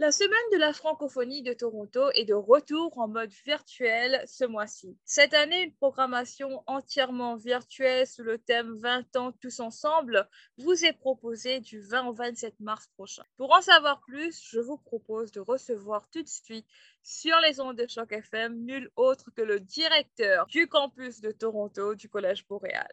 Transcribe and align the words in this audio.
La 0.00 0.12
semaine 0.12 0.52
de 0.52 0.58
la 0.58 0.72
francophonie 0.72 1.42
de 1.42 1.52
Toronto 1.52 2.08
est 2.14 2.24
de 2.24 2.32
retour 2.32 2.96
en 2.98 3.08
mode 3.08 3.32
virtuel 3.44 4.22
ce 4.28 4.44
mois-ci. 4.44 4.96
Cette 5.04 5.34
année, 5.34 5.64
une 5.64 5.74
programmation 5.74 6.62
entièrement 6.68 7.34
virtuelle 7.34 8.06
sous 8.06 8.22
le 8.22 8.38
thème 8.38 8.78
20 8.78 9.16
ans 9.16 9.32
tous 9.32 9.58
ensemble 9.58 10.28
vous 10.56 10.84
est 10.84 10.92
proposée 10.92 11.58
du 11.58 11.80
20 11.80 12.06
au 12.06 12.12
27 12.12 12.60
mars 12.60 12.86
prochain. 12.94 13.24
Pour 13.36 13.52
en 13.52 13.60
savoir 13.60 14.00
plus, 14.06 14.40
je 14.52 14.60
vous 14.60 14.78
propose 14.78 15.32
de 15.32 15.40
recevoir 15.40 16.08
tout 16.10 16.22
de 16.22 16.28
suite 16.28 16.68
sur 17.02 17.36
les 17.40 17.58
ondes 17.58 17.76
de 17.76 17.88
choc 17.88 18.12
FM 18.12 18.54
nul 18.54 18.92
autre 18.94 19.32
que 19.34 19.42
le 19.42 19.58
directeur 19.58 20.46
du 20.46 20.68
campus 20.68 21.20
de 21.20 21.32
Toronto 21.32 21.96
du 21.96 22.08
Collège 22.08 22.46
Boréal. 22.46 22.92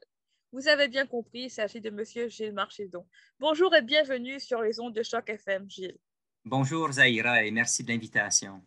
Vous 0.53 0.67
avez 0.69 0.87
bien 0.87 1.05
compris, 1.05 1.41
il 1.41 1.51
s'agit 1.51 1.81
de 1.81 1.91
Monsieur 1.91 2.29
Gilles 2.29 2.53
Marchidon. 2.53 3.05
Bonjour 3.39 3.75
et 3.75 3.83
bienvenue 3.83 4.39
sur 4.39 4.63
les 4.63 4.79
ondes 4.79 4.95
de 4.95 5.03
choc 5.03 5.29
FM, 5.29 5.69
Gilles. 5.69 5.99
Bonjour 6.47 6.91
Zahira 6.91 7.43
et 7.43 7.49
merci 7.49 7.83
de 7.83 7.91
l'invitation. 7.91 8.61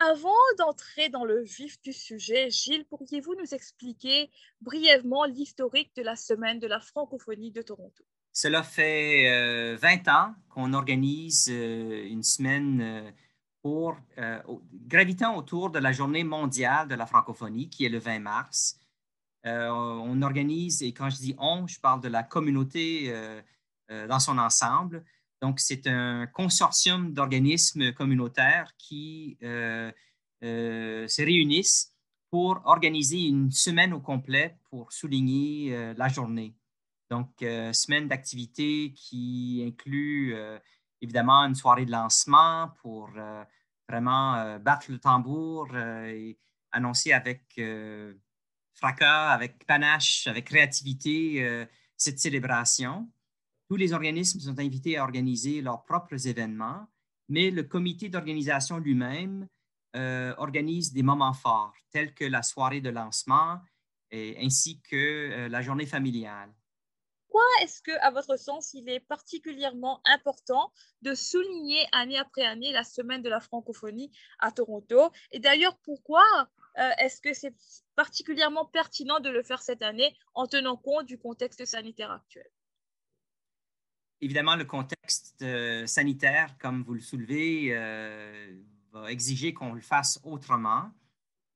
Avant 0.00 0.28
d'entrer 0.58 1.08
dans 1.08 1.24
le 1.24 1.42
vif 1.42 1.80
du 1.80 1.94
sujet, 1.94 2.50
Gilles, 2.50 2.84
pourriez-vous 2.84 3.34
nous 3.36 3.54
expliquer 3.54 4.30
brièvement 4.60 5.24
l'historique 5.24 5.96
de 5.96 6.02
la 6.02 6.14
semaine 6.14 6.58
de 6.58 6.66
la 6.66 6.78
francophonie 6.78 7.50
de 7.50 7.62
Toronto? 7.62 8.04
Cela 8.34 8.62
fait 8.62 9.76
20 9.76 10.08
euh, 10.08 10.10
ans 10.10 10.34
qu'on 10.50 10.74
organise 10.74 11.48
euh, 11.50 12.04
une 12.04 12.22
semaine 12.22 12.80
euh, 12.82 13.10
pour 13.62 13.96
gravitant 14.86 15.34
autour 15.34 15.70
de 15.70 15.78
la 15.78 15.92
journée 15.92 16.24
mondiale 16.24 16.86
de 16.86 16.96
la 16.96 17.06
francophonie 17.06 17.70
qui 17.70 17.86
est 17.86 17.88
le 17.88 17.98
20 17.98 18.18
mars. 18.18 18.78
on 19.44 20.20
organise, 20.20 20.82
et 20.82 20.92
quand 20.92 21.08
je 21.08 21.16
dis 21.16 21.34
on, 21.38 21.66
je 21.66 21.80
parle 21.80 22.02
de 22.02 22.08
la 22.08 22.24
communauté 22.24 23.14
dans 23.88 24.18
son 24.18 24.36
ensemble. 24.38 25.04
Donc, 25.42 25.58
c'est 25.58 25.88
un 25.88 26.28
consortium 26.28 27.12
d'organismes 27.12 27.92
communautaires 27.92 28.70
qui 28.78 29.36
euh, 29.42 29.90
euh, 30.44 31.08
se 31.08 31.20
réunissent 31.20 31.96
pour 32.30 32.62
organiser 32.64 33.22
une 33.22 33.50
semaine 33.50 33.92
au 33.92 34.00
complet 34.00 34.56
pour 34.70 34.92
souligner 34.92 35.74
euh, 35.74 35.94
la 35.96 36.08
journée. 36.08 36.54
Donc, 37.10 37.28
semaine 37.40 38.08
d'activité 38.08 38.94
qui 38.94 39.62
inclut 39.66 40.34
évidemment 41.02 41.42
une 41.42 41.54
soirée 41.54 41.84
de 41.84 41.90
lancement 41.90 42.70
pour 42.80 43.10
vraiment 43.86 44.58
battre 44.60 44.90
le 44.90 44.98
tambour 44.98 45.76
et 45.76 46.38
annoncer 46.70 47.12
avec 47.12 47.60
fracas, 48.72 49.28
avec 49.28 49.66
panache, 49.66 50.26
avec 50.26 50.46
créativité 50.46 51.66
cette 51.98 52.18
célébration. 52.18 53.10
Tous 53.72 53.78
les 53.78 53.94
organismes 53.94 54.38
sont 54.38 54.60
invités 54.60 54.98
à 54.98 55.02
organiser 55.02 55.62
leurs 55.62 55.82
propres 55.84 56.28
événements, 56.28 56.86
mais 57.30 57.50
le 57.50 57.62
comité 57.62 58.10
d'organisation 58.10 58.76
lui-même 58.76 59.48
euh, 59.96 60.34
organise 60.36 60.92
des 60.92 61.02
moments 61.02 61.32
forts, 61.32 61.72
tels 61.90 62.12
que 62.12 62.26
la 62.26 62.42
soirée 62.42 62.82
de 62.82 62.90
lancement 62.90 63.60
et, 64.10 64.36
ainsi 64.44 64.82
que 64.82 64.96
euh, 64.96 65.48
la 65.48 65.62
journée 65.62 65.86
familiale. 65.86 66.52
Pourquoi 67.26 67.46
est-ce 67.62 67.80
que, 67.80 67.98
à 68.02 68.10
votre 68.10 68.38
sens, 68.38 68.74
il 68.74 68.90
est 68.90 69.00
particulièrement 69.00 70.02
important 70.04 70.70
de 71.00 71.14
souligner 71.14 71.86
année 71.92 72.18
après 72.18 72.44
année 72.44 72.72
la 72.72 72.84
semaine 72.84 73.22
de 73.22 73.30
la 73.30 73.40
francophonie 73.40 74.12
à 74.38 74.52
Toronto? 74.52 75.10
Et 75.30 75.38
d'ailleurs, 75.38 75.78
pourquoi 75.78 76.26
euh, 76.78 76.90
est-ce 76.98 77.22
que 77.22 77.32
c'est 77.32 77.54
particulièrement 77.96 78.66
pertinent 78.66 79.18
de 79.18 79.30
le 79.30 79.42
faire 79.42 79.62
cette 79.62 79.80
année 79.80 80.14
en 80.34 80.46
tenant 80.46 80.76
compte 80.76 81.06
du 81.06 81.16
contexte 81.16 81.64
sanitaire 81.64 82.10
actuel? 82.10 82.50
Évidemment, 84.22 84.54
le 84.54 84.64
contexte 84.64 85.42
euh, 85.42 85.84
sanitaire, 85.84 86.56
comme 86.58 86.84
vous 86.84 86.94
le 86.94 87.00
soulevez, 87.00 87.70
euh, 87.72 88.54
va 88.92 89.10
exiger 89.10 89.52
qu'on 89.52 89.72
le 89.72 89.80
fasse 89.80 90.20
autrement. 90.22 90.92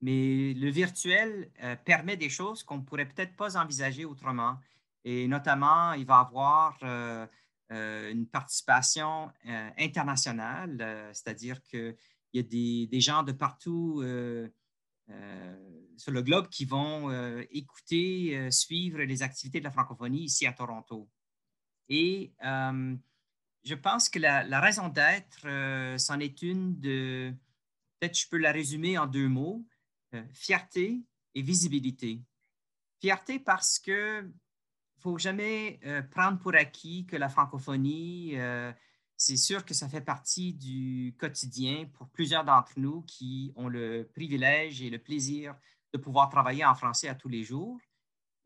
Mais 0.01 0.53
le 0.53 0.69
virtuel 0.69 1.49
euh, 1.63 1.77
permet 1.77 2.17
des 2.17 2.29
choses 2.29 2.65
qu'on 2.65 2.79
ne 2.79 2.83
pourrait 2.83 3.07
peut-être 3.07 3.37
pas 3.37 3.57
envisager 3.57 4.05
autrement. 4.05 4.59
Et 5.05 5.29
notamment, 5.29 5.93
il 5.93 6.05
va 6.07 6.17
y 6.17 6.27
avoir 6.27 6.77
une 7.71 8.27
participation 8.27 9.31
internationale, 9.79 11.11
c'est-à-dire 11.13 11.63
qu'il 11.63 11.97
y 12.33 12.41
a 12.41 12.43
des, 12.43 12.89
des, 12.89 13.01
gens 13.01 13.23
de 13.23 13.31
partout 13.31 14.03
sur 15.97 16.11
le 16.11 16.23
globe 16.23 16.49
qui 16.49 16.65
vont 16.65 17.09
écouter, 17.53 18.51
suivre 18.51 18.99
les 19.03 19.23
activités 19.23 19.61
de 19.61 19.65
la 19.65 19.71
francophonie 19.71 20.25
ici 20.25 20.45
à 20.45 20.53
Toronto. 20.53 21.09
Et 21.89 22.33
euh, 22.45 22.97
je 23.65 23.75
pense 23.75 24.09
que 24.09 24.19
la, 24.19 24.61
raison 24.61 24.89
d'être, 24.89 25.47
euh, 25.47 25.99
c'en 25.99 26.19
est 26.21 26.43
une 26.43 26.79
de, 26.81 27.33
peut-être 27.99 28.19
je 28.19 28.29
peux 28.29 28.39
la 28.39 28.53
résumer 28.53 28.99
en 28.99 29.07
deux 29.07 29.29
mots, 29.29 29.65
euh, 30.15 30.25
fierté 30.33 31.03
et 31.35 31.43
visibilité. 31.43 32.23
Fierté 33.01 33.39
parce 33.39 33.79
que 33.79 34.23
ne 34.23 34.33
faut 35.01 35.19
jamais 35.19 35.79
prendre 36.11 36.39
pour 36.39 36.55
acquis 36.55 37.07
que 37.07 37.17
la 37.17 37.29
francophonie, 37.29 38.35
c'est 39.19 39.37
sûr 39.37 39.65
que 39.65 39.75
ça 39.75 39.89
fait 39.89 40.01
partie 40.01 40.55
du 40.55 41.15
quotidien 41.19 41.85
pour 41.93 42.09
plusieurs 42.09 42.45
d'entre 42.45 42.73
nous 42.79 43.03
qui 43.03 43.53
ont 43.55 43.69
le 43.69 44.09
privilège 44.15 44.81
et 44.81 44.89
le 44.89 44.99
plaisir 44.99 45.55
de 45.93 45.99
pouvoir 45.99 46.31
travailler 46.31 46.65
en 46.65 46.75
français 46.75 47.09
à 47.09 47.15
tous 47.15 47.29
les 47.29 47.45
jours. 47.45 47.79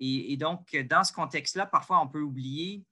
et 0.01 0.37
donc, 0.37 0.77
dans 0.91 1.05
ce 1.05 1.13
contexte-là, 1.13 1.67
parfois, 1.67 2.03
on 2.03 2.09
peut 2.09 2.21
oublier 2.21 2.85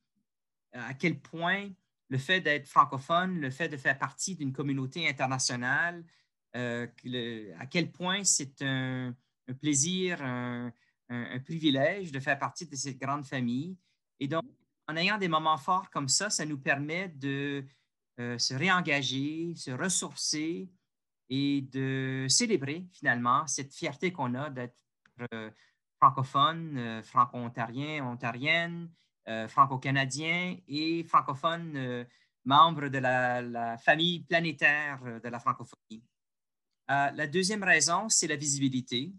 à 0.87 0.95
quel 0.95 1.19
point 1.19 1.71
le 2.11 2.19
fait 2.19 2.41
d'être 2.41 2.67
francophone, 2.67 3.41
le 3.41 3.51
fait 3.51 3.69
de 3.69 3.77
faire 3.77 3.99
partie 3.99 4.35
d'une 4.35 4.53
communauté 4.53 5.09
internationale, 5.09 6.05
euh, 6.57 6.87
à 7.59 7.67
quel 7.67 7.91
point 7.91 8.25
c'est 8.25 8.63
un, 8.63 9.15
plaisir, 9.61 10.23
un, 10.23 10.73
privilège 11.45 12.13
de 12.13 12.21
faire 12.21 12.39
partie 12.39 12.67
de 12.67 12.77
cette 12.77 12.99
grande 12.99 13.25
famille. 13.25 13.77
Et 14.21 14.29
donc, 14.29 14.45
en 14.89 14.97
ayant 14.97 15.19
des 15.19 15.29
moments 15.29 15.59
forts 15.59 15.91
comme 15.91 16.09
ça, 16.09 16.31
ça 16.31 16.45
nous 16.47 16.59
permet 16.59 17.09
de 17.09 17.65
euh, 18.21 18.39
se 18.39 18.55
réengager, 18.55 19.55
se 19.55 19.71
ressourcer 19.71 20.69
et 21.29 21.63
de 21.63 22.27
célébrer 22.29 22.87
finalement 22.93 23.47
cette 23.47 23.75
fierté 23.75 24.13
qu'on 24.13 24.35
a 24.35 24.51
d'être 24.51 24.83
euh, 25.35 25.51
francophone, 25.99 27.03
franco-ontarien, 27.05 28.05
ontarienne, 28.05 28.85
euh, 28.85 28.89
franco-canadien 29.49 30.57
et 30.69 31.05
francophone, 31.05 31.73
euh, 31.77 32.05
membre 32.45 32.89
de 32.89 32.99
la, 32.99 33.77
famille 33.79 34.21
planétaire 34.21 35.01
euh, 35.05 35.21
de 35.21 35.29
la 35.29 35.39
francophonie. 35.39 36.03
la 36.89 37.27
deuxième 37.27 37.63
raison, 37.63 38.09
c'est 38.09 38.27
la 38.27 38.37
visibilité. 38.37 39.13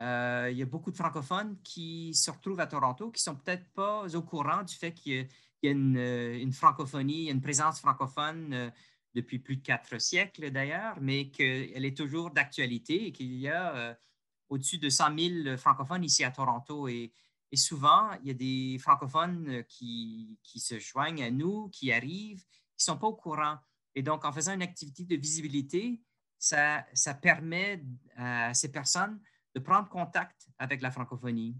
il 0.00 0.56
y 0.56 0.62
a 0.62 0.66
beaucoup 0.66 0.90
de 0.90 0.96
francophones 0.96 1.58
qui 1.62 2.14
se 2.14 2.30
retrouvent 2.30 2.60
à 2.60 2.66
Toronto 2.66 3.10
qui 3.10 3.20
ne 3.20 3.32
sont 3.32 3.36
peut-être 3.36 3.68
pas 3.74 4.14
au 4.16 4.22
courant 4.22 4.62
du 4.62 4.74
fait 4.74 4.92
qu'il 4.92 5.28
y 5.62 5.68
a, 5.68 5.70
une, 5.70 6.52
francophonie, 6.52 7.30
une 7.30 7.42
présence 7.42 7.80
francophone 7.80 8.72
depuis 9.14 9.38
plus 9.38 9.56
de 9.56 9.62
quatre 9.62 9.98
siècles 10.00 10.50
d'ailleurs, 10.50 10.96
mais 11.00 11.30
qu'elle 11.30 11.84
est 11.84 11.96
toujours 11.96 12.30
d'actualité 12.30 13.06
et 13.08 13.12
qu'il 13.12 13.34
y 13.36 13.48
a 13.48 13.96
au-dessus 14.48 14.78
de 14.78 14.88
100 14.88 15.18
000 15.44 15.56
francophones 15.58 16.04
ici 16.04 16.24
à 16.24 16.30
Toronto. 16.30 16.88
Et, 16.88 17.12
et 17.54 17.56
souvent, 17.56 18.10
il 18.20 18.26
y 18.26 18.30
a 18.32 18.34
des 18.34 18.80
francophones 18.80 19.48
euh, 19.48 19.62
qui, 19.62 20.36
qui 20.42 20.58
se 20.58 20.80
joignent 20.80 21.22
à 21.22 21.30
nous, 21.30 21.68
qui 21.68 21.92
arrivent, 21.92 22.42
qui 22.76 22.80
ne 22.80 22.92
sont 22.92 22.98
pas 22.98 23.06
au 23.06 23.14
courant. 23.14 23.58
Et 23.94 24.02
donc, 24.02 24.24
en 24.24 24.32
faisant 24.32 24.54
une 24.54 24.62
activité 24.62 25.04
de 25.04 25.14
visibilité, 25.14 26.02
ça, 26.36 26.84
ça 26.94 27.14
permet 27.14 27.84
à 28.16 28.52
ces 28.54 28.72
personnes 28.72 29.20
de 29.54 29.60
prendre 29.60 29.88
contact 29.88 30.48
avec 30.58 30.82
la 30.82 30.90
francophonie. 30.90 31.56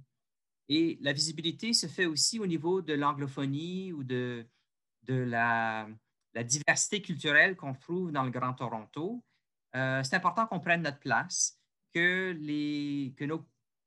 Et 0.68 0.98
la 1.00 1.12
visibilité 1.12 1.72
se 1.72 1.86
fait 1.86 2.06
aussi 2.06 2.40
au 2.40 2.46
niveau 2.48 2.82
de 2.82 2.94
l'anglophonie 2.94 3.92
ou 3.92 4.02
de, 4.02 4.44
de 5.02 5.14
la, 5.14 5.86
la 6.34 6.42
diversité 6.42 7.00
culturelle 7.00 7.54
qu'on 7.54 7.74
trouve 7.74 8.10
dans 8.10 8.24
le 8.24 8.32
Grand 8.32 8.52
Toronto. 8.52 9.22
Euh, 9.76 10.02
c'est 10.02 10.16
important 10.16 10.48
qu'on 10.48 10.58
prenne 10.58 10.82
notre 10.82 10.98
place, 10.98 11.56
que, 11.92 12.36
les, 12.36 13.14
que 13.16 13.24
nos 13.24 13.46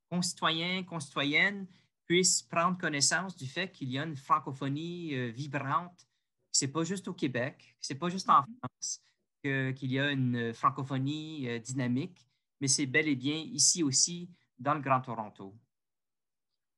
concitoyens, 0.10 0.84
concitoyennes 0.84 1.68
puissent 2.08 2.42
prendre 2.44 2.78
connaissance 2.78 3.36
du 3.36 3.46
fait 3.46 3.72
qu'il 3.72 3.92
y 3.92 4.00
a 4.00 4.04
une 4.04 4.16
francophonie 4.16 5.14
euh, 5.16 5.28
vibrante. 5.30 6.08
Ce 6.52 6.66
n'est 6.66 6.72
pas 6.72 6.84
juste 6.84 7.08
au 7.08 7.14
Québec, 7.14 7.76
ce 7.80 7.94
n'est 7.94 8.00
pas 8.00 8.10
juste 8.10 8.30
en 8.30 8.42
mm-hmm. 8.42 8.58
France 8.60 9.02
qu'il 9.44 9.92
y 9.92 10.00
a 10.00 10.12
une 10.12 10.54
francophonie 10.54 11.48
euh, 11.48 11.60
dynamique, 11.60 12.28
mais 12.60 12.68
c'est 12.68 12.86
bel 12.86 13.08
et 13.08 13.16
bien 13.16 13.36
ici 13.36 13.84
aussi 13.84 14.30
dans 14.58 14.74
le 14.74 14.82
Grand 14.82 15.02
Toronto. 15.02 15.56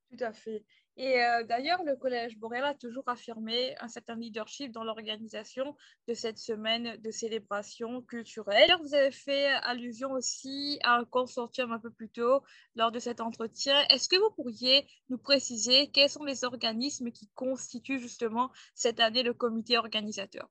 Tout 0.09 0.23
à 0.23 0.33
fait. 0.33 0.65
Et 1.01 1.23
euh, 1.23 1.43
d'ailleurs, 1.43 1.81
le 1.85 1.95
Collège 1.95 2.37
Boréal 2.37 2.65
a 2.65 2.73
toujours 2.73 3.07
affirmé 3.07 3.73
un 3.79 3.87
certain 3.87 4.15
leadership 4.15 4.73
dans 4.73 4.83
l'organisation 4.83 5.77
de 6.09 6.13
cette 6.13 6.37
semaine 6.37 6.97
de 6.97 7.09
célébration 7.09 8.01
culturelle. 8.01 8.69
Vous 8.83 8.93
avez 8.93 9.11
fait 9.11 9.47
allusion 9.63 10.11
aussi 10.11 10.77
à 10.83 10.97
un 10.97 11.05
consortium 11.05 11.71
un 11.71 11.79
peu 11.79 11.89
plus 11.89 12.09
tôt 12.09 12.43
lors 12.75 12.91
de 12.91 12.99
cet 12.99 13.21
entretien. 13.21 13.81
Est-ce 13.89 14.09
que 14.09 14.17
vous 14.17 14.29
pourriez 14.35 14.85
nous 15.07 15.17
préciser 15.17 15.89
quels 15.89 16.09
sont 16.09 16.25
les 16.25 16.43
organismes 16.43 17.11
qui 17.11 17.29
constituent 17.33 17.99
justement 17.99 18.51
cette 18.75 18.99
année 18.99 19.23
le 19.23 19.33
comité 19.33 19.77
organisateur? 19.77 20.49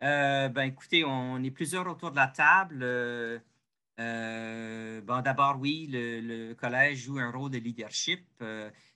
ben, 0.00 0.62
écoutez, 0.62 1.04
on 1.04 1.40
est 1.44 1.52
plusieurs 1.52 1.86
autour 1.86 2.10
de 2.10 2.16
la 2.16 2.26
table. 2.26 2.82
Bon, 5.08 5.20
D'abord, 5.22 5.58
oui, 5.58 5.88
le, 5.90 6.52
collège 6.54 7.04
joue 7.04 7.18
un 7.18 7.32
rôle 7.32 7.50
de 7.50 7.58
leadership. 7.58 8.26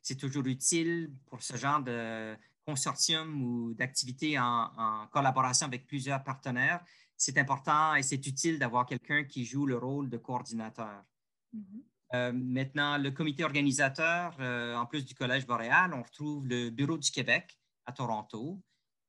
c'est 0.01 0.17
toujours 0.17 0.47
utile 0.47 1.11
pour 1.27 1.43
ce 1.43 1.57
genre 1.57 1.83
de 1.83 2.37
consortium 2.65 3.43
ou 3.43 3.75
d'activité 3.75 4.39
en, 4.39 5.09
collaboration 5.11 5.67
avec 5.67 5.87
plusieurs 5.87 6.23
partenaires. 6.23 6.81
C'est 7.17 7.39
important 7.39 7.95
et 7.95 8.03
c'est 8.03 8.25
utile 8.27 8.59
d'avoir 8.59 8.87
quelqu'un 8.87 9.25
qui 9.25 9.45
joue 9.45 9.67
le 9.67 9.79
rôle 9.79 10.09
de 10.09 10.19
coordinateur. 10.19 11.03
Mm-hmm. 11.55 11.83
Euh, 12.15 12.33
maintenant, 12.33 12.99
le 12.99 13.11
comité 13.11 13.45
organisateur, 13.45 14.37
euh, 14.41 14.75
en 14.77 14.87
plus 14.87 15.05
du 15.05 15.15
Collège 15.15 15.47
boréal, 15.47 15.95
on 15.95 16.03
retrouve 16.03 16.47
le 16.47 16.71
Bureau 16.71 16.99
du 16.99 17.11
Québec 17.11 17.59
à 17.87 17.93
Toronto. 17.93 18.61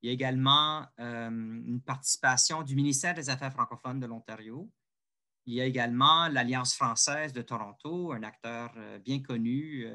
Il 0.02 0.08
y 0.08 0.10
a 0.10 0.14
également 0.14 0.86
euh, 1.00 1.30
une 1.30 1.82
participation 1.82 2.64
du 2.64 2.76
ministère 2.76 3.14
des 3.14 3.30
Affaires 3.30 3.52
francophones 3.52 4.00
de 4.00 4.06
l'Ontario. 4.06 4.70
Il 5.46 5.54
y 5.54 5.62
a 5.62 5.66
également 5.66 6.28
l'Alliance 6.30 6.74
française 6.74 7.34
de 7.34 7.42
Toronto, 7.42 8.14
un 8.14 8.24
acteur 8.24 8.74
bien 9.04 9.22
connu, 9.22 9.86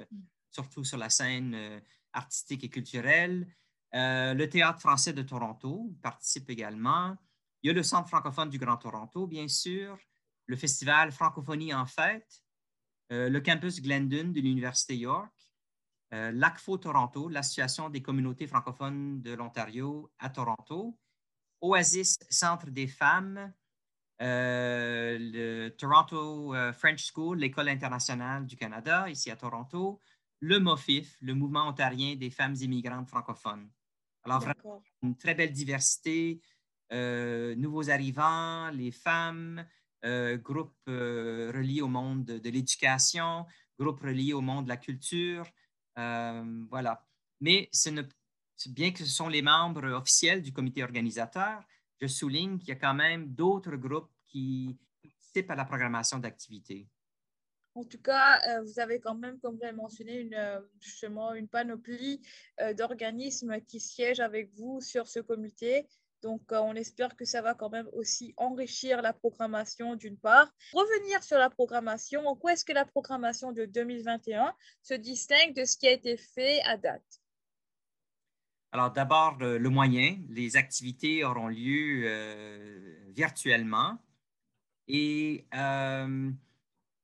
surtout 0.51 0.85
sur 0.85 0.99
la 0.99 1.09
scène 1.09 1.81
artistique 2.13 2.65
et 2.65 2.69
culturelle. 2.69 3.47
le 3.93 4.45
Théâtre 4.45 4.81
français 4.81 5.15
de 5.15 5.23
Toronto 5.23 5.91
participe 6.03 6.51
également. 6.51 7.17
Il 7.63 7.69
y 7.69 7.71
a 7.71 7.73
le 7.73 7.83
Centre 7.83 8.09
francophone 8.09 8.51
du 8.51 8.59
Grand 8.59 8.77
Toronto, 8.77 9.27
bien 9.27 9.49
sûr, 9.49 9.99
le 10.47 10.57
Festival 10.57 11.13
Francophonie 11.13 11.75
en 11.75 11.87
fête, 11.87 12.43
euh, 13.13 13.29
le 13.29 13.41
campus 13.41 13.81
Glendon 13.81 14.33
de 14.33 14.41
l'Université 14.41 14.97
York, 14.97 15.33
euh, 16.15 16.31
l'ACFO 16.33 16.79
Toronto, 16.79 17.29
l'Association 17.29 17.91
des 17.91 18.03
communautés 18.03 18.47
francophones 18.47 19.21
de 19.23 19.33
l'Ontario 19.33 20.11
à 20.19 20.31
Toronto, 20.31 20.99
Oasis 21.61 22.19
Centre 22.31 22.71
des 22.71 22.87
femmes, 22.87 23.39
euh, 23.39 23.49
le 24.21 25.69
Toronto 25.71 26.55
French 26.73 27.11
School, 27.13 27.39
l'École 27.39 27.69
internationale 27.69 28.47
du 28.47 28.57
Canada, 28.57 29.09
ici 29.09 29.31
à 29.31 29.37
Toronto, 29.37 30.01
le 30.41 30.59
MOFIF, 30.59 31.17
le 31.21 31.35
Mouvement 31.35 31.69
ontarien 31.69 32.17
des 32.17 32.31
femmes 32.31 32.55
immigrantes 32.61 33.09
francophones. 33.09 33.69
Alors, 34.25 34.41
vraiment, 34.41 34.83
une 35.03 35.17
très 35.17 35.35
belle 35.35 35.53
diversité, 35.53 36.41
nouveaux 36.91 37.91
arrivants, 37.91 38.71
les 38.71 38.91
femmes, 38.91 39.65
euh, 40.05 40.37
groupe 40.37 40.77
euh, 40.89 41.51
relié 41.53 41.83
au 41.83 41.89
monde 41.89 42.25
de, 42.25 42.51
l'éducation, 42.51 43.47
groupe 43.81 44.01
relié 44.01 44.33
au 44.33 44.41
monde 44.41 44.65
de 44.65 44.69
la 44.69 44.77
culture. 44.77 45.45
Euh, 45.99 46.65
voilà. 46.71 47.05
Mais 47.41 47.69
bien 48.67 48.93
que 48.93 48.99
ce 48.99 49.07
sont 49.07 49.29
les 49.29 49.43
membres 49.43 49.89
officiels 49.89 50.41
du 50.41 50.53
comité 50.53 50.85
organisateur, 50.85 51.65
je 52.01 52.07
souligne 52.07 52.59
qu'il 52.59 52.69
y 52.69 52.73
a 52.73 52.77
quand 52.77 52.95
même 52.95 53.29
d'autres 53.35 53.77
groupes 53.77 54.11
qui 54.27 54.79
participent 55.03 55.51
à 55.51 55.57
la 55.57 55.65
programmation 55.65 56.19
d'activités. 56.19 56.89
En 57.75 57.85
tout 57.85 58.01
cas, 58.03 58.41
vous 58.63 58.81
avez 58.81 58.99
quand 58.99 59.15
même, 59.15 59.39
comme 59.39 59.55
vous 59.55 59.61
l'avez 59.63 59.77
mentionné, 59.77 60.19
une, 60.19 60.63
justement 60.81 61.33
une 61.35 61.47
panoplie 61.47 62.21
d'organismes 62.77 63.61
qui 63.61 63.79
siègent 63.79 64.19
avec 64.19 64.53
vous 64.55 64.81
sur 64.81 65.07
ce 65.07 65.21
comité. 65.21 65.87
Donc, 66.23 66.41
euh, 66.53 66.59
on 66.59 66.75
espère 66.75 67.15
que 67.17 67.25
ça 67.25 67.43
va 67.43 67.55
quand 67.55 67.71
même 67.71 67.89
aussi 67.93 68.35
enrichir 68.37 69.03
la 69.03 69.13
programmation 69.13 69.95
d'une 69.95 70.19
part. 70.19 70.51
Revenir 70.73 71.23
sur 71.23 71.39
la 71.39 71.51
programmation, 71.51 72.27
en 72.27 72.35
quoi 72.35 72.55
est-ce 72.55 72.65
que 72.65 72.73
la 72.73 72.85
programmation 72.85 73.53
de 73.53 73.67
2021 73.67 74.53
se 74.83 74.95
distingue 74.95 75.55
de 75.55 75.65
ce 75.65 75.77
qui 75.77 75.87
a 75.87 75.93
été 75.93 76.17
fait 76.17 76.61
à 76.63 76.77
date? 76.77 77.18
Alors, 78.73 78.91
d'abord, 78.93 79.37
le, 79.39 79.59
moyen. 79.69 80.19
Les 80.29 80.57
activités 80.57 81.25
auront 81.25 81.49
lieu 81.49 82.03
euh, 82.05 83.13
virtuellement. 83.15 83.99
Et 84.87 85.47
euh, 85.55 86.31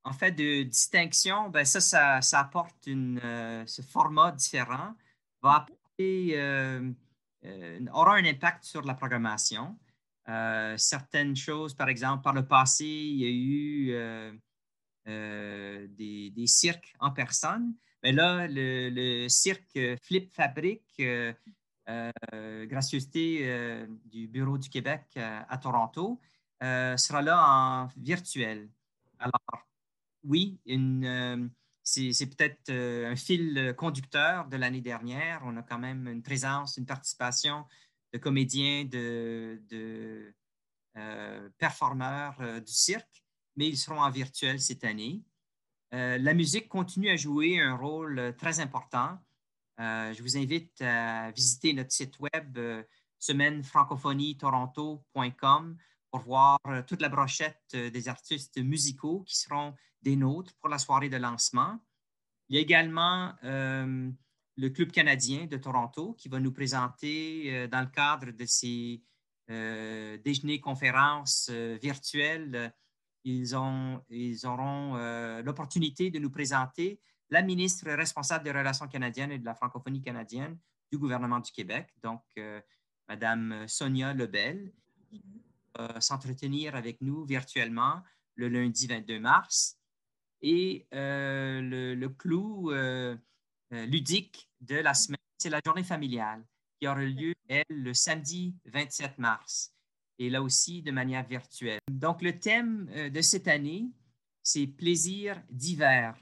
en 0.04 0.12
fait, 0.12 0.32
de 0.32 0.62
distinction, 0.62 1.48
ben 1.50 1.64
ça, 1.64 2.20
ça, 2.20 2.38
apporte 2.38 2.86
une, 2.86 3.20
ce 3.66 3.82
format 3.82 4.32
différent, 4.32 4.94
va 5.42 5.66
euh, 7.44 7.84
aura 7.92 8.14
un 8.14 8.24
impact 8.24 8.64
sur 8.64 8.82
la 8.82 8.94
programmation. 8.94 9.78
Euh, 10.28 10.76
certaines 10.78 11.36
choses, 11.36 11.74
par 11.74 11.88
exemple, 11.88 12.22
par 12.22 12.32
le 12.32 12.46
passé, 12.46 12.86
il 12.86 13.16
y 13.16 13.24
a 13.24 13.28
eu 13.28 14.38
euh, 15.06 15.86
des, 15.88 16.46
cirques 16.46 16.94
en 16.98 17.10
personne. 17.10 17.74
Mais 18.04 18.12
là, 18.12 18.46
le, 18.48 19.26
cirque 19.28 19.78
Flip 20.02 20.30
Fabrique, 20.32 21.02
gracieuseté 22.68 23.86
du 24.04 24.28
Bureau 24.28 24.58
du 24.58 24.68
Québec 24.68 25.02
à 25.16 25.58
Toronto, 25.58 26.20
sera 26.60 27.22
là 27.22 27.42
en 27.42 27.88
virtuel. 27.96 28.68
Alors, 29.18 29.66
oui, 30.24 30.58
c'est 31.82 32.26
peut-être 32.26 32.70
euh, 32.70 33.12
un 33.12 33.16
fil 33.16 33.74
conducteur 33.76 34.48
de 34.48 34.56
l'année 34.56 34.80
dernière. 34.80 35.42
On 35.44 35.56
a 35.56 35.62
quand 35.62 35.78
même 35.78 36.08
une 36.08 36.22
présence, 36.22 36.76
une 36.76 36.86
participation 36.86 37.66
de 38.12 38.18
comédiens, 38.18 38.84
de, 38.84 39.60
euh, 40.96 41.48
performeurs 41.58 42.36
euh, 42.40 42.60
du 42.60 42.72
cirque, 42.72 43.24
mais 43.56 43.68
ils 43.68 43.76
seront 43.76 44.00
en 44.00 44.10
virtuel 44.10 44.60
cette 44.60 44.84
année. 44.84 45.22
La 45.94 46.34
musique 46.34 46.68
continue 46.68 47.10
à 47.10 47.16
jouer 47.16 47.60
un 47.60 47.76
rôle 47.76 48.34
très 48.36 48.58
important. 48.60 49.18
je 49.78 50.22
vous 50.22 50.36
invite 50.36 50.82
à 50.82 51.30
visiter 51.30 51.72
notre 51.72 51.92
site 51.92 52.18
web 52.18 52.58
semainefrancophonietoronto.com 53.18 55.76
pour 56.10 56.20
voir 56.20 56.58
toute 56.86 57.00
la 57.00 57.08
brochette 57.08 57.62
des 57.72 58.08
artistes 58.08 58.58
musicaux 58.58 59.22
qui 59.22 59.38
seront 59.38 59.74
des 60.02 60.16
nôtres 60.16 60.52
pour 60.60 60.68
la 60.68 60.78
soirée 60.78 61.08
de 61.08 61.16
lancement. 61.16 61.80
Il 62.48 62.56
y 62.56 62.58
a 62.58 62.62
également 62.62 63.32
euh, 63.42 64.10
le 64.56 64.68
Club 64.68 64.92
canadien 64.92 65.46
de 65.46 65.56
Toronto 65.56 66.14
qui 66.14 66.28
va 66.28 66.38
nous 66.38 66.52
présenter 66.52 67.44
euh, 67.46 67.66
dans 67.66 67.80
le 67.80 67.86
cadre 67.86 68.30
de 68.30 68.44
ces 68.44 69.02
euh, 69.50 70.18
déjeuners-conférences 70.18 71.50
virtuelles. 71.50 72.72
Ils, 73.24 73.56
ont, 73.56 74.02
ils 74.08 74.46
auront 74.46 74.96
l'opportunité 75.42 76.10
de 76.10 76.18
nous 76.18 76.30
présenter 76.30 77.00
la 77.30 77.42
ministre 77.42 77.90
responsable 77.90 78.44
des 78.44 78.52
relations 78.52 78.86
canadiennes 78.86 79.32
et 79.32 79.38
de 79.38 79.44
la 79.44 79.54
francophonie 79.54 80.02
canadienne 80.02 80.58
du 80.92 80.98
gouvernement 80.98 81.40
du 81.40 81.50
Québec, 81.50 81.88
donc 82.02 82.22
Madame 83.08 83.66
Sonia 83.66 84.12
Lebel, 84.12 84.72
s'entretenir 86.00 86.76
avec 86.76 87.00
nous 87.00 87.24
virtuellement 87.24 88.02
le 88.36 88.48
lundi 88.48 88.86
22 88.86 89.20
mars. 89.20 89.78
Et 90.42 90.86
euh, 90.92 91.60
le, 91.62 92.08
clou 92.08 92.70
euh, 92.70 93.16
euh, 93.72 93.86
ludique 93.86 94.50
de 94.60 94.76
la 94.76 94.94
semaine, 94.94 95.18
c'est 95.38 95.50
la 95.50 95.60
journée 95.64 95.84
familiale 95.84 96.44
qui 96.78 96.86
aura 96.86 97.02
lieu, 97.02 97.34
elle, 97.48 97.64
le 97.68 97.94
samedi 97.94 98.54
27 98.66 99.18
mars, 99.18 99.73
et 100.18 100.30
là 100.30 100.42
aussi 100.42 100.82
de 100.82 100.90
manière 100.90 101.26
virtuelle. 101.26 101.80
Donc, 101.90 102.22
le 102.22 102.38
thème 102.38 102.86
de 103.10 103.20
cette 103.20 103.48
année, 103.48 103.86
c'est 104.42 104.66
plaisir 104.66 105.42
d'hiver. 105.50 106.16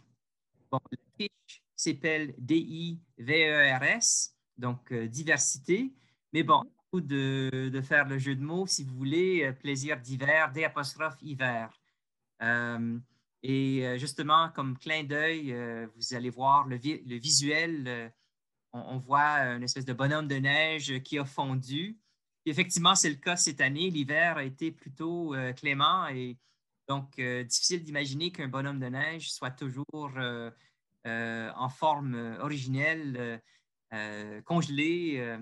Bon, 0.70 0.80
la 0.90 0.98
fiche 1.18 1.62
s'appelle 1.76 2.34
D-I-V-E-R-S, 2.38 4.36
donc 4.56 4.92
diversité, 4.92 5.92
mais 6.32 6.42
bon, 6.42 6.62
de, 6.92 7.70
de 7.72 7.80
faire 7.80 8.08
le 8.08 8.18
jeu 8.18 8.34
de 8.34 8.42
mots, 8.42 8.66
si 8.66 8.84
vous 8.84 8.94
voulez, 8.94 9.52
plaisir 9.60 10.00
d'hiver, 10.00 10.52
D 10.52 10.64
apostrophe 10.64 11.16
hiver. 11.20 11.70
Et 13.42 13.86
euh, 13.86 13.98
justement, 13.98 14.50
comme 14.50 14.78
clin 14.78 15.04
d'œil, 15.04 15.52
euh, 15.52 15.86
vous 15.96 16.14
allez 16.14 16.30
voir 16.30 16.66
le, 16.68 16.76
visuel. 16.76 17.84
Euh, 17.88 18.08
on, 18.72 18.98
voit 18.98 19.40
une 19.40 19.62
espèce 19.62 19.84
de 19.84 19.92
bonhomme 19.92 20.28
de 20.28 20.36
neige 20.36 21.02
qui 21.02 21.18
a 21.18 21.24
fondu. 21.24 21.98
Effectivement, 22.46 22.94
c'est 22.94 23.10
le 23.10 23.16
cas 23.16 23.36
cette 23.36 23.60
année. 23.60 23.90
L'hiver 23.90 24.36
a 24.36 24.44
été 24.44 24.70
plutôt 24.70 25.34
clément 25.56 26.06
et 26.08 26.36
donc 26.88 27.20
difficile 27.20 27.82
d'imaginer 27.82 28.32
qu'un 28.32 28.48
bonhomme 28.48 28.80
de 28.80 28.86
neige 28.86 29.32
soit 29.32 29.50
toujours 29.50 30.12
en 31.04 31.68
forme 31.68 32.36
originelle, 32.40 33.40
congelé, 34.44 35.36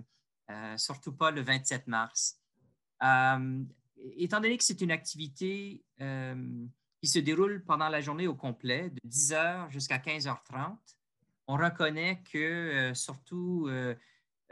surtout 0.77 1.13
pas 1.13 1.31
le 1.31 1.41
27 1.41 1.87
mars. 1.87 2.39
étant 3.97 4.41
donné 4.41 4.57
que 4.59 4.65
c'est 4.65 4.81
une 4.81 4.91
activité 4.91 5.83
qui 7.01 7.09
se 7.09 7.19
déroule 7.19 7.65
pendant 7.65 7.89
la 7.89 8.01
journée 8.01 8.27
au 8.27 8.35
complet, 8.35 8.91
de 8.91 9.09
10h 9.09 9.71
jusqu'à 9.71 9.99
15h30. 9.99 10.77
On 11.47 11.57
reconnaît 11.57 12.23
que 12.31 12.39
euh, 12.39 12.95
surtout 12.95 13.67
euh, 13.69 13.95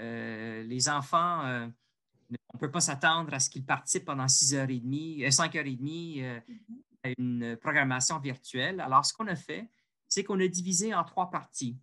euh, 0.01 0.63
les 0.65 0.89
enfants, 0.89 1.71
on 2.31 2.57
ne 2.57 2.59
peut 2.59 2.71
pas 2.71 2.81
s'attendre 2.81 3.33
à 3.33 3.41
ce 3.41 3.49
qu'ils 3.51 3.65
participent 3.65 4.05
pendant 4.05 4.27
6h30, 4.27 5.29
5h30 5.29 6.43
à 7.05 7.09
une 7.17 7.57
programmation 7.57 8.19
virtuelle. 8.19 8.81
Alors, 8.81 9.05
ce 9.05 9.13
qu'on 9.13 9.27
a 9.29 9.37
fait, 9.37 9.69
c'est 10.09 10.25
qu'on 10.25 10.41
a 10.41 10.49
divisé 10.49 10.95
en 10.95 11.05
trois 11.05 11.31
parties. 11.31 11.79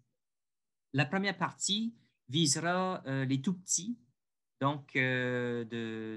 La 0.93 1.05
première 1.05 1.37
partie 1.37 1.95
visera 2.29 3.01
les 3.05 3.41
tout 3.41 3.53
petits, 3.53 3.97
donc 4.61 4.93
de, 4.93 5.67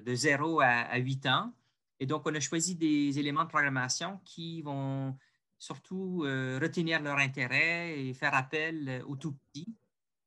de, 0.04 0.14
0 0.14 0.60
à, 0.60 0.96
8 0.96 1.26
ans. 1.26 1.52
Et 2.00 2.06
donc, 2.06 2.22
on 2.26 2.34
a 2.34 2.40
choisi 2.40 2.76
des 2.76 3.18
éléments 3.18 3.44
de 3.44 3.48
programmation 3.48 4.20
qui 4.24 4.62
vont 4.62 5.16
surtout 5.58 6.20
retenir 6.20 7.02
leur 7.02 7.18
intérêt 7.18 8.00
et 8.00 8.14
faire 8.14 8.34
appel 8.34 9.02
aux 9.06 9.16
tout 9.16 9.32
petits. 9.32 9.74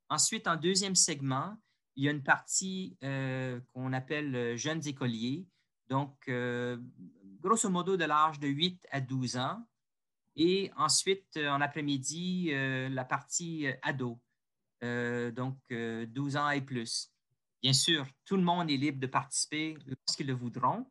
Ensuite, 0.08 0.46
en 0.46 0.56
deuxième 0.56 0.94
segment, 0.94 1.56
il 1.96 2.04
y 2.04 2.08
a 2.08 2.10
une 2.10 2.22
partie 2.22 2.96
qu'on 3.00 3.92
appelle 3.92 4.56
jeunes 4.56 4.86
écoliers. 4.86 5.46
Donc, 5.88 6.30
grosso 7.40 7.68
modo, 7.68 7.96
de 7.96 8.04
l'âge 8.04 8.40
de 8.40 8.48
8 8.48 8.86
à 8.90 9.00
12 9.00 9.36
ans. 9.36 9.66
Et 10.36 10.70
ensuite, 10.76 11.36
en 11.36 11.60
après-midi, 11.60 12.50
la 12.52 13.04
partie 13.04 13.66
ado. 13.82 14.18
donc, 14.80 15.58
12 15.70 16.36
ans 16.36 16.50
et 16.50 16.62
plus. 16.62 17.12
Bien 17.62 17.72
sûr, 17.72 18.06
tout 18.24 18.36
le 18.36 18.42
monde 18.42 18.70
est 18.70 18.76
libre 18.76 18.98
de 18.98 19.06
participer 19.06 19.76
lorsqu'ils 19.86 20.26
le 20.26 20.32
voudront, 20.32 20.84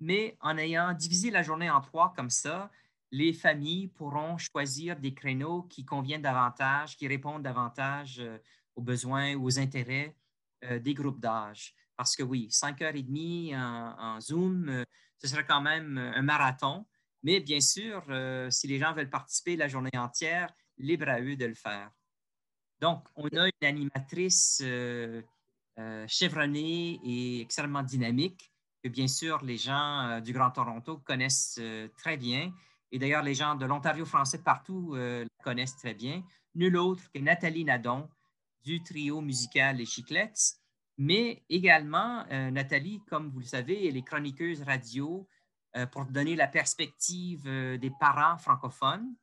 mais 0.00 0.36
en 0.40 0.58
ayant 0.58 0.92
divisé 0.92 1.30
la 1.30 1.42
journée 1.42 1.70
en 1.70 1.80
trois 1.80 2.12
comme 2.14 2.28
ça, 2.28 2.70
les 3.10 3.32
familles 3.32 3.88
pourront 3.88 4.36
choisir 4.36 4.96
des 4.96 5.14
créneaux 5.14 5.62
qui 5.62 5.84
conviennent 5.84 6.22
davantage, 6.22 6.96
qui 6.96 7.08
répondent 7.08 7.42
davantage 7.42 8.20
euh, 8.20 8.38
aux 8.76 8.82
besoins 8.82 9.34
aux 9.36 9.58
intérêts 9.58 10.14
euh, 10.14 10.29
des 10.62 10.94
groupes 10.94 11.20
d'âge. 11.20 11.74
Parce 11.96 12.16
que 12.16 12.22
oui, 12.22 12.48
5h30 12.50 13.56
en, 13.56 13.96
en 13.98 14.20
Zoom, 14.20 14.68
euh, 14.68 14.84
ce 15.18 15.28
serait 15.28 15.44
quand 15.46 15.60
même 15.60 15.98
un 15.98 16.22
marathon. 16.22 16.86
Mais 17.22 17.40
bien 17.40 17.60
sûr, 17.60 18.02
si 18.48 18.66
les 18.66 18.78
gens 18.78 18.94
veulent 18.94 19.10
participer 19.10 19.54
la 19.54 19.68
journée 19.68 19.90
entière, 19.94 20.50
libre 20.78 21.10
à 21.10 21.20
eux 21.20 21.36
de 21.36 21.44
le 21.44 21.54
faire. 21.54 21.90
Donc, 22.80 23.06
on 23.14 23.28
a 23.36 23.46
une 23.46 23.68
animatrice 23.68 24.62
chevronnée 26.08 26.98
et 27.04 27.42
extrêmement 27.42 27.82
dynamique 27.82 28.50
que 28.82 28.88
bien 28.88 29.06
sûr 29.06 29.44
les 29.44 29.58
gens 29.58 30.22
du 30.22 30.32
Grand 30.32 30.50
Toronto 30.50 30.96
connaissent 31.04 31.60
très 31.98 32.16
bien 32.16 32.50
et 32.92 32.98
d'ailleurs, 32.98 33.22
les 33.22 33.34
gens 33.34 33.54
de 33.54 33.66
l'Ontario 33.66 34.04
français 34.04 34.42
partout 34.42 34.92
euh, 34.94 35.24
la 35.24 35.44
connaissent 35.44 35.76
très 35.76 35.94
bien. 35.94 36.22
Nul 36.54 36.76
autre 36.76 37.02
que 37.12 37.20
Nathalie 37.20 37.64
Nadon 37.64 38.08
du 38.64 38.82
trio 38.82 39.20
musical 39.20 39.76
Les 39.76 39.86
Chiclettes. 39.86 40.56
Mais 40.98 41.42
également, 41.48 42.24
euh, 42.30 42.50
Nathalie, 42.50 43.00
comme 43.08 43.30
vous 43.30 43.40
le 43.40 43.46
savez, 43.46 43.88
elle 43.88 43.96
est 43.96 44.02
chroniqueuse 44.02 44.62
radio 44.62 45.26
euh, 45.76 45.86
pour 45.86 46.04
donner 46.04 46.36
la 46.36 46.46
perspective 46.46 47.44
des 47.44 47.92
parents 47.98 48.36
francophones. 48.38 49.14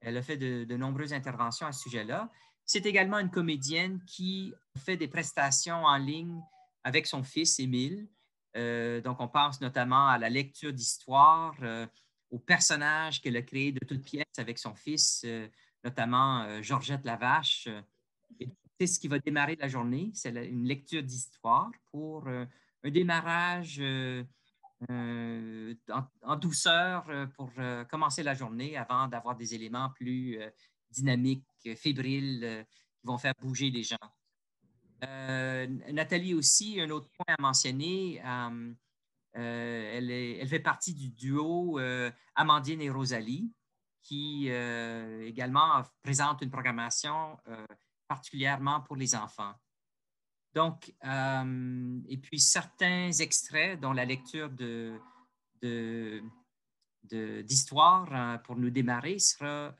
Elle 0.00 0.18
a 0.18 0.22
fait 0.22 0.36
de, 0.36 0.76
nombreuses 0.76 1.14
interventions 1.14 1.66
à 1.66 1.72
ce 1.72 1.82
sujet-là. 1.82 2.30
C'est 2.66 2.84
également 2.84 3.18
une 3.18 3.30
comédienne 3.30 4.02
qui 4.06 4.52
fait 4.76 4.96
des 4.96 5.08
prestations 5.08 5.84
en 5.84 5.96
ligne 5.96 6.40
avec 6.82 7.06
son 7.06 7.22
fils 7.22 7.58
Émile. 7.58 8.08
donc, 8.54 9.20
on 9.20 9.28
pense 9.28 9.60
notamment 9.62 10.08
à 10.08 10.18
la 10.18 10.28
lecture 10.28 10.72
d'histoire, 10.72 11.54
aux 12.34 12.38
personnages 12.38 13.22
qu'elle 13.22 13.36
a 13.36 13.42
créés 13.42 13.70
de 13.70 13.84
toutes 13.86 14.02
pièces 14.02 14.38
avec 14.38 14.58
son 14.58 14.74
fils, 14.74 15.22
euh, 15.24 15.48
notamment 15.84 16.42
euh, 16.42 16.62
Georgette 16.62 17.04
Lavache. 17.04 17.68
Ce 18.80 18.98
qui 18.98 19.08
va 19.08 19.18
démarrer 19.18 19.56
la 19.56 19.68
journée, 19.68 20.10
c'est 20.14 20.30
une 20.30 20.64
lecture 20.64 21.02
d'histoire 21.02 21.70
pour 21.90 22.26
euh, 22.26 22.44
un 22.82 22.90
démarrage 22.90 23.82
en, 24.88 26.36
douceur 26.36 27.06
pour 27.36 27.50
commencer 27.88 28.22
la 28.22 28.34
journée 28.34 28.76
avant 28.76 29.08
d'avoir 29.08 29.34
des 29.34 29.54
éléments 29.54 29.88
plus 29.90 30.38
dynamiques, 30.90 31.46
fébriles, 31.76 32.66
qui 33.00 33.06
vont 33.06 33.16
faire 33.16 33.32
bouger 33.40 33.70
les 33.70 33.82
gens. 33.82 33.96
Nathalie 35.00 36.34
aussi, 36.34 36.78
un 36.80 36.90
autre 36.90 37.08
point 37.16 37.34
à 37.38 37.40
mentionner, 37.40 38.20
euh, 39.36 40.38
elle, 40.40 40.48
fait 40.48 40.60
partie 40.60 40.94
du 40.94 41.08
duo 41.08 41.78
euh, 41.80 42.10
Amandine 42.36 42.80
et 42.80 42.90
Rosalie, 42.90 43.52
qui 44.02 44.46
euh, 44.48 45.26
également 45.26 45.82
présente 46.02 46.42
une 46.42 46.50
programmation 46.50 47.36
particulièrement 48.08 48.80
pour 48.80 48.96
les 48.96 49.14
enfants. 49.14 49.54
Donc, 50.54 50.94
et 52.08 52.16
puis 52.18 52.38
certains 52.38 53.10
extraits, 53.10 53.80
dont 53.80 53.92
la 53.92 54.04
lecture 54.04 54.50
de, 54.50 55.00
d'histoire 57.02 58.40
pour 58.42 58.56
nous 58.56 58.70
démarrer 58.70 59.18
sera 59.18 59.74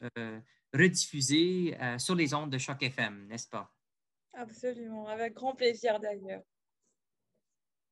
rediffusée 0.73 1.79
sur 1.99 2.17
les 2.17 2.35
ondes 2.35 2.51
de 2.51 2.59
Choc 2.59 2.83
FM, 2.83 3.29
n'est-ce 3.29 3.49
pas? 3.49 3.73
Absolument, 4.33 5.07
avec 5.07 5.35
grand 5.35 5.55
plaisir 5.55 6.01
d'ailleurs. 6.01 6.43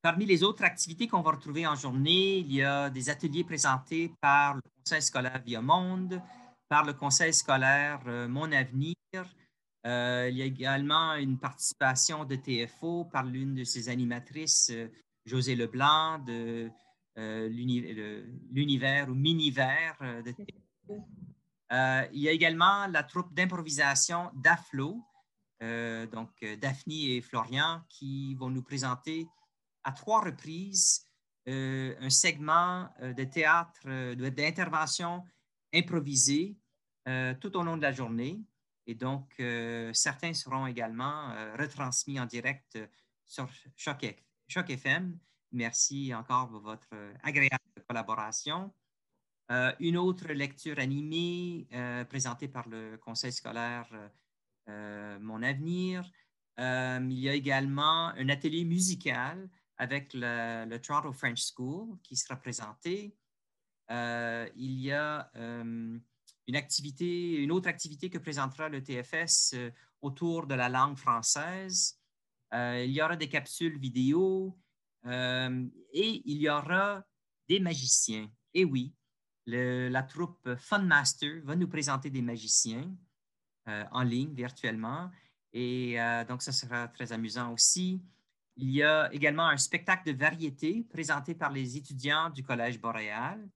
Parmi 0.03 0.27
les 0.27 0.43
autres 0.43 0.65
activités 0.65 1.07
qu'on 1.07 1.21
va 1.21 1.31
retrouver 1.31 1.65
en 1.65 1.77
journée, 1.77 2.39
il 2.39 2.53
y 2.53 2.65
a 2.65 2.91
des 2.91 3.09
ateliers 3.09 3.45
présentés 3.45 4.13
par 4.21 4.57
le 4.57 4.63
Conseil 4.77 5.01
scolaire 5.01 5.41
Via 5.47 5.63
Monde, 5.63 6.21
par 6.69 6.85
le 6.85 6.93
Conseil 6.93 7.33
scolaire 7.33 8.01
euh, 8.09 8.27
Mon 8.27 8.51
Avenir. 8.51 8.97
Euh, 9.87 10.29
il 10.31 10.37
y 10.37 10.43
a 10.43 10.45
également 10.45 11.15
une 11.15 11.39
participation 11.39 12.25
de 12.25 12.37
TFO 12.37 13.05
par 13.07 13.25
l'une 13.25 13.55
de 13.55 13.65
ses 13.65 13.89
animatrices, 13.89 14.71
euh, 14.71 14.89
José 15.27 15.57
Leblanc, 15.57 16.19
de 16.21 16.71
l'univers 17.17 19.09
ou 19.11 19.15
Minivers 19.15 19.99
de 20.25 20.33
TFO. 20.33 21.07
il 21.71 22.21
y 22.21 22.29
a 22.29 22.33
également 22.33 22.87
la 22.87 23.03
troupe 23.03 23.35
d'improvisation 23.35 24.31
d'AFLO, 24.35 24.99
donc 25.61 26.31
Daphne 26.59 26.93
et 26.93 27.21
Florian, 27.21 27.83
qui 27.91 28.35
vont 28.37 28.49
nous 28.49 28.63
présenter 28.63 29.27
à 29.85 29.93
trois 29.93 30.23
reprises 30.23 31.07
euh, 31.49 31.97
un 32.01 32.11
segment 32.11 32.89
euh, 33.01 33.13
de 33.15 33.25
théâtre, 33.25 33.81
euh, 33.87 34.15
d'intervention 34.15 35.25
improvisée 35.75 36.57
tout 37.41 37.57
au 37.57 37.65
long 37.65 37.77
de 37.77 37.83
la 37.83 37.91
journée. 37.91 38.39
Et 38.87 38.95
donc, 38.95 39.35
certains 39.93 40.35
seront 40.35 40.67
également 40.67 41.35
retransmis 41.57 42.19
en 42.19 42.27
direct 42.27 42.79
sur 43.25 43.49
Choc, 43.77 44.05
FM. 44.69 45.19
Merci 45.53 46.13
encore 46.15 46.49
pour 46.49 46.61
votre 46.61 46.89
agréable 47.23 47.63
collaboration. 47.89 48.75
une 49.79 49.97
autre 49.97 50.33
lecture 50.33 50.79
animée 50.79 51.69
présentée 52.09 52.49
par 52.49 52.69
le 52.69 52.97
Conseil 52.97 53.33
scolaire 53.33 53.89
Mon 54.67 55.43
Avenir. 55.43 56.11
il 56.59 57.19
y 57.19 57.29
a 57.29 57.35
également 57.35 58.09
un 58.09 58.29
atelier 58.29 58.65
musical 58.65 59.49
avec 59.83 60.13
le, 60.15 60.77
Toronto 60.79 61.13
French 61.13 61.43
School 61.53 61.99
qui 62.03 62.17
sera 62.17 62.37
présenté. 62.37 63.17
Euh, 63.91 64.49
il 64.55 64.81
y 64.81 64.93
a 64.93 65.31
euh, 65.37 65.99
une 66.49 66.57
activité, 66.57 67.37
une 67.37 67.53
autre 67.53 67.69
activité 67.69 68.11
que 68.11 68.19
présentera 68.19 68.69
le 68.69 68.83
TFS 68.83 69.55
euh, 69.55 69.71
autour 70.01 70.47
de 70.47 70.55
la 70.55 70.69
langue 70.69 70.97
française. 70.97 71.99
il 72.53 72.91
y 72.91 73.01
aura 73.01 73.17
des 73.17 73.29
capsules 73.29 73.79
vidéo 73.79 74.59
et 75.05 76.23
il 76.25 76.39
y 76.39 76.49
aura 76.49 77.03
des 77.49 77.61
magiciens. 77.61 78.29
Et 78.53 78.65
oui, 78.65 78.93
la 79.47 80.03
troupe 80.03 80.57
Funmaster 80.59 81.41
va 81.45 81.55
nous 81.55 81.69
présenter 81.69 82.11
des 82.11 82.21
magiciens 82.21 82.93
en 83.67 84.03
ligne, 84.03 84.35
virtuellement. 84.35 85.09
Et 85.53 85.97
donc, 86.29 86.43
ça 86.43 86.51
sera 86.51 86.89
très 86.89 87.13
amusant 87.13 87.53
aussi. 87.53 88.03
Il 88.57 88.71
y 88.71 88.83
a 88.83 89.13
également 89.13 89.49
un 89.49 89.57
spectacle 89.57 90.13
de 90.13 90.19
variété 90.19 90.85
présenté 90.91 91.35
par 91.35 91.51
les 91.51 91.77
étudiants 91.77 92.29
du 92.31 92.43
Collège 92.43 92.79
boréal. 92.79 93.49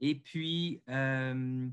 Et 0.00 0.14
puis, 0.14 0.80
euh, 0.88 1.68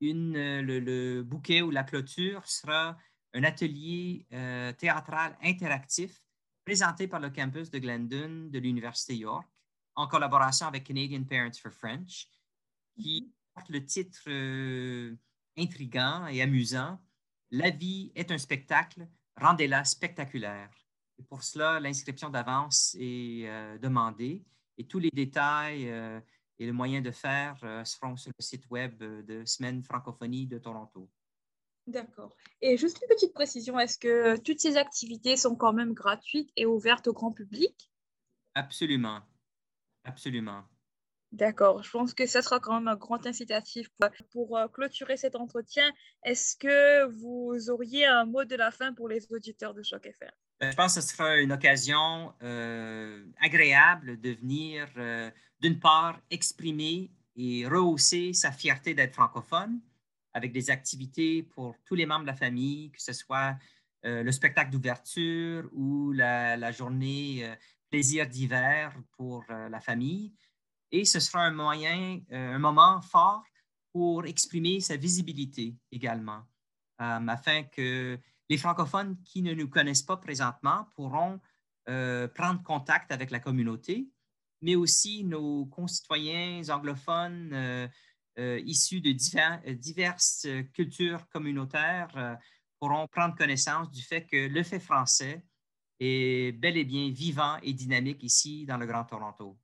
le, 0.00 1.22
bouquet 1.22 1.62
ou 1.62 1.70
la 1.70 1.84
clôture 1.84 2.46
sera 2.46 2.96
un 3.34 3.44
atelier 3.44 4.26
euh, 4.32 4.72
théâtral 4.72 5.36
interactif 5.42 6.22
présenté 6.64 7.06
par 7.06 7.20
le 7.20 7.30
campus 7.30 7.70
de 7.70 7.78
Glendon 7.78 8.48
de 8.50 8.58
l'Université 8.58 9.14
York 9.14 9.46
en 9.94 10.06
collaboration 10.06 10.66
avec 10.66 10.84
Canadian 10.84 11.24
Parents 11.24 11.58
for 11.60 11.72
French, 11.72 12.28
qui 12.96 13.22
mhm. 13.22 13.32
porte 13.54 13.68
le 13.70 13.84
titre 13.84 14.22
euh, 14.28 15.16
intrigant 15.56 16.26
et 16.26 16.42
amusant 16.42 17.00
La 17.50 17.70
vie 17.70 18.12
est 18.14 18.30
un 18.30 18.38
spectacle, 18.38 19.08
rendez-la 19.36 19.84
spectaculaire. 19.84 20.70
Et 21.18 21.22
pour 21.22 21.42
cela, 21.42 21.80
l'inscription 21.80 22.28
d'avance 22.28 22.94
est 22.98 23.46
euh, 23.46 23.78
demandée 23.78 24.44
et 24.78 24.86
tous 24.86 24.98
les 24.98 25.10
détails 25.10 25.90
euh, 25.90 26.20
et 26.58 26.66
le 26.66 26.72
moyen 26.72 27.00
de 27.00 27.10
faire 27.10 27.58
euh, 27.62 27.84
seront 27.84 28.16
sur 28.16 28.32
le 28.36 28.42
site 28.42 28.68
web 28.70 28.98
de 28.98 29.44
Semaine 29.44 29.82
Francophonie 29.82 30.46
de 30.46 30.58
Toronto. 30.58 31.08
D'accord. 31.86 32.34
Et 32.60 32.76
juste 32.76 32.98
une 33.00 33.08
petite 33.08 33.32
précision, 33.32 33.78
est-ce 33.78 33.98
que 33.98 34.36
toutes 34.38 34.60
ces 34.60 34.76
activités 34.76 35.36
sont 35.36 35.54
quand 35.54 35.72
même 35.72 35.92
gratuites 35.92 36.50
et 36.56 36.66
ouvertes 36.66 37.06
au 37.06 37.12
grand 37.12 37.30
public? 37.30 37.92
Absolument. 38.54 39.20
Absolument. 40.02 40.64
D'accord. 41.30 41.82
Je 41.82 41.90
pense 41.90 42.14
que 42.14 42.26
ce 42.26 42.40
sera 42.40 42.58
quand 42.58 42.74
même 42.74 42.88
un 42.88 42.96
grand 42.96 43.26
incitatif 43.26 43.88
pour, 43.98 44.10
pour 44.30 44.72
clôturer 44.72 45.16
cet 45.16 45.36
entretien. 45.36 45.92
Est-ce 46.24 46.56
que 46.56 47.06
vous 47.12 47.70
auriez 47.70 48.06
un 48.06 48.24
mot 48.24 48.44
de 48.44 48.56
la 48.56 48.70
fin 48.70 48.92
pour 48.92 49.08
les 49.08 49.30
auditeurs 49.30 49.74
de 49.74 49.82
Choc 49.82 50.06
FM? 50.06 50.30
Je 50.60 50.74
pense 50.74 50.94
que 50.94 51.00
ce 51.00 51.08
sera 51.08 51.36
une 51.36 51.52
occasion 51.52 52.32
agréable 53.40 54.20
de 54.20 54.30
venir, 54.30 54.88
d'une 55.60 55.78
part, 55.78 56.20
exprimer 56.30 57.10
et 57.36 57.66
rehausser 57.66 58.32
sa 58.32 58.50
fierté 58.50 58.94
d'être 58.94 59.14
francophone 59.14 59.80
avec 60.36 60.52
des 60.52 60.70
activités 60.70 61.42
pour 61.42 61.74
tous 61.86 61.94
les 61.94 62.04
membres 62.04 62.22
de 62.22 62.26
la 62.26 62.36
famille, 62.36 62.90
que 62.90 63.00
ce 63.00 63.14
soit 63.14 63.56
euh, 64.04 64.22
le 64.22 64.30
spectacle 64.32 64.70
d'ouverture 64.70 65.66
ou 65.72 66.12
la, 66.12 66.70
journée 66.72 67.38
euh, 67.42 67.54
plaisir 67.88 68.28
d'hiver 68.28 68.94
pour 69.16 69.44
euh, 69.48 69.70
la 69.70 69.80
famille. 69.80 70.34
Et 70.92 71.06
ce 71.06 71.20
sera 71.20 71.40
un 71.40 71.52
moyen, 71.52 72.20
un 72.30 72.58
moment 72.58 73.00
fort 73.00 73.44
pour 73.92 74.26
exprimer 74.26 74.80
sa 74.80 74.96
visibilité 74.96 75.74
également, 75.90 76.42
afin 76.98 77.64
que 77.64 78.18
les 78.48 78.58
francophones 78.58 79.16
qui 79.24 79.42
ne 79.42 79.54
nous 79.54 79.68
connaissent 79.68 80.02
pas 80.02 80.16
présentement 80.16 80.86
pourront 80.94 81.40
prendre 81.86 82.62
contact 82.64 83.12
avec 83.12 83.30
la 83.30 83.38
communauté 83.38 84.08
mais 84.62 84.74
aussi 84.74 85.24
nos 85.24 85.66
concitoyens 85.66 86.62
anglophones 86.68 87.52
euh, 87.52 87.88
euh, 88.38 88.60
issus 88.64 89.00
de 89.00 89.10
euh, 89.10 89.74
diverses 89.74 90.46
cultures 90.74 91.26
communautaires 91.28 92.38
pourront 92.78 93.06
prendre 93.08 93.34
connaissance 93.36 93.90
du 93.90 94.02
fait 94.02 94.26
que 94.26 94.48
le 94.48 94.62
fait 94.62 94.80
français 94.80 95.42
est 95.98 96.52
bel 96.52 96.76
et 96.76 96.84
bien 96.84 97.10
vivant 97.10 97.56
et 97.62 97.72
dynamique 97.72 98.22
ici 98.22 98.66
dans 98.66 98.76
le 98.76 98.86
Grand 98.86 99.04
Toronto. 99.04 99.56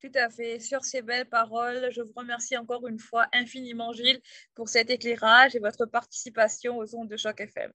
Tout 0.00 0.12
à 0.14 0.30
fait. 0.30 0.60
Sur 0.60 0.84
ces 0.84 1.02
belles 1.02 1.28
paroles, 1.28 1.90
je 1.90 2.00
vous 2.00 2.12
remercie 2.16 2.56
encore 2.56 2.86
une 2.86 2.98
fois 2.98 3.26
infiniment, 3.32 3.92
Gilles, 3.92 4.20
pour 4.54 4.68
cet 4.68 4.88
éclairage 4.90 5.56
et 5.56 5.58
votre 5.58 5.86
participation 5.86 6.78
aux 6.78 6.94
ondes 6.94 7.08
de 7.08 7.16
Choc 7.16 7.40
FM. 7.40 7.70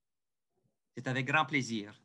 C'est 0.95 1.07
avec 1.07 1.25
grand 1.25 1.45
plaisir. 1.45 1.99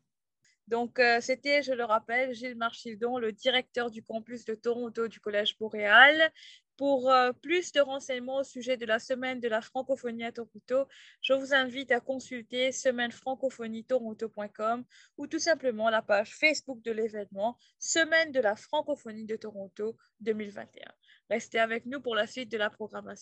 Donc, 0.67 0.99
euh, 1.01 1.21
c'était, 1.21 1.63
je 1.63 1.73
le 1.73 1.85
rappelle, 1.85 2.33
Gilles 2.33 2.57
Marchildon, 2.57 3.19
le 3.19 3.33
directeur 3.33 3.91
du 3.91 4.05
campus 4.05 4.45
de 4.45 4.55
Toronto 4.55 5.09
du 5.09 5.19
Collège 5.19 5.59
Boréal. 5.59 6.31
Pour 6.77 7.11
euh, 7.11 7.33
plus 7.33 7.73
de 7.73 7.81
renseignements 7.81 8.39
au 8.39 8.43
sujet 8.43 8.77
de 8.79 8.87
la 8.87 8.99
semaine 8.99 9.39
de 9.39 9.49
la 9.49 9.61
francophonie 9.61 10.25
à 10.25 10.33
Toronto, 10.33 10.89
je 11.21 11.35
vous 11.35 11.53
invite 11.53 11.91
à 11.91 12.01
consulter 12.01 12.73
semainefrancophonie-toronto.com 12.73 14.85
ou 15.19 15.27
tout 15.27 15.39
simplement 15.39 15.91
la 15.91 16.01
page 16.01 16.35
Facebook 16.35 16.81
de 16.83 16.93
l'événement 16.93 17.59
Semaine 17.79 18.33
de 18.33 18.41
la 18.41 18.57
francophonie 18.57 19.27
de 19.27 19.37
Toronto 19.37 19.95
2021. 20.21 20.91
Restez 21.29 21.59
avec 21.59 21.85
nous 21.85 22.01
pour 22.01 22.15
la 22.15 22.27
suite 22.27 22.51
de 22.51 22.57
la 22.57 22.71
programmation. 22.71 23.19